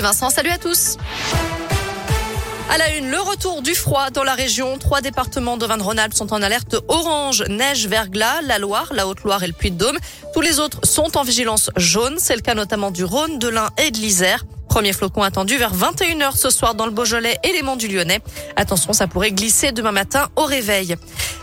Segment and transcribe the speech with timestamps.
[0.00, 0.96] Vincent, salut à tous.
[2.70, 4.78] À la une, le retour du froid dans la région.
[4.78, 9.52] Trois départements d'Auvergne-Rhône-Alpes sont en alerte orange, neige, verglas, la Loire, la Haute-Loire et le
[9.52, 9.98] Puy-de-Dôme.
[10.32, 12.14] Tous les autres sont en vigilance jaune.
[12.16, 14.46] C'est le cas notamment du Rhône, de l'Ain et de l'Isère.
[14.72, 18.20] Premier flocon attendu vers 21h ce soir dans le Beaujolais et les monts du Lyonnais.
[18.56, 20.96] Attention, ça pourrait glisser demain matin au réveil.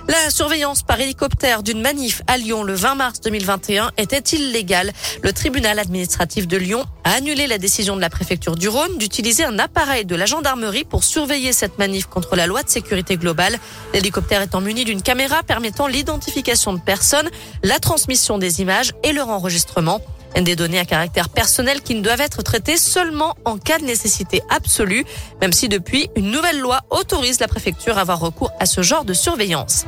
[0.07, 4.91] La surveillance par hélicoptère d'une manif à Lyon le 20 mars 2021 était illégale.
[5.21, 9.43] Le tribunal administratif de Lyon a annulé la décision de la préfecture du Rhône d'utiliser
[9.43, 13.59] un appareil de la gendarmerie pour surveiller cette manif contre la loi de sécurité globale.
[13.93, 17.29] L'hélicoptère étant muni d'une caméra permettant l'identification de personnes,
[17.61, 20.01] la transmission des images et leur enregistrement.
[20.35, 24.41] Des données à caractère personnel qui ne doivent être traitées seulement en cas de nécessité
[24.49, 25.05] absolue,
[25.41, 29.03] même si depuis, une nouvelle loi autorise la préfecture à avoir recours à ce genre
[29.03, 29.85] de surveillance.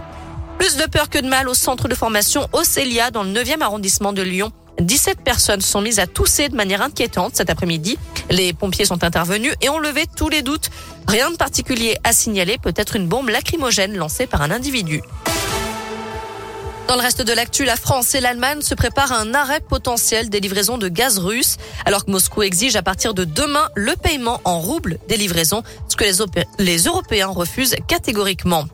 [0.58, 4.14] Plus de peur que de mal au centre de formation Océlia dans le 9e arrondissement
[4.14, 4.52] de Lyon.
[4.80, 7.98] 17 personnes sont mises à tousser de manière inquiétante cet après-midi.
[8.30, 10.70] Les pompiers sont intervenus et ont levé tous les doutes.
[11.08, 15.02] Rien de particulier à signaler, peut-être une bombe lacrymogène lancée par un individu.
[16.92, 20.30] Dans le reste de l'actu, la France et l'Allemagne se préparent à un arrêt potentiel
[20.30, 24.42] des livraisons de gaz russe, alors que Moscou exige à partir de demain le paiement
[24.44, 26.04] en roubles des livraisons, ce que
[26.60, 28.66] les, Européens refusent catégoriquement.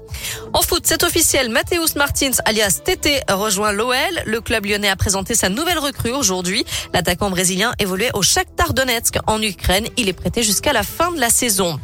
[0.51, 1.49] En foot, c'est officiel.
[1.49, 3.93] Mathéus Martins, alias Tété, rejoint l'OL.
[4.25, 6.65] Le club lyonnais a présenté sa nouvelle recrue aujourd'hui.
[6.95, 9.85] L'attaquant brésilien évoluait au Shakhtar Donetsk en Ukraine.
[9.95, 11.79] Il est prêté jusqu'à la fin de la saison.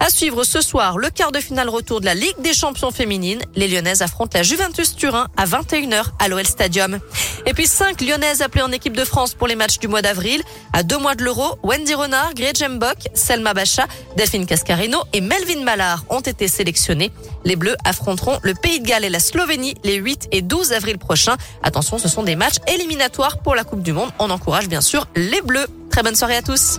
[0.00, 3.40] À suivre ce soir, le quart de finale retour de la Ligue des champions féminines.
[3.56, 7.00] Les Lyonnaises affrontent la Juventus Turin à 21h à l'OL Stadium.
[7.46, 10.42] Et puis cinq Lyonnaises appelées en équipe de France pour les matchs du mois d'avril.
[10.72, 15.62] À deux mois de l'Euro, Wendy Renard, Gretchen Bock, Selma Bacha, Delphine Cascarino et Melvin
[15.64, 17.10] Mallard ont été sélectionnés.
[17.44, 20.98] Les Bleus affronteront le Pays de Galles et la Slovénie les 8 et 12 avril
[20.98, 21.36] prochains.
[21.62, 24.10] Attention, ce sont des matchs éliminatoires pour la Coupe du Monde.
[24.20, 25.66] On encourage bien sûr les Bleus.
[25.90, 26.78] Très bonne soirée à tous.